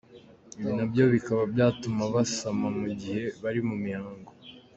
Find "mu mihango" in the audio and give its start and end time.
3.67-4.29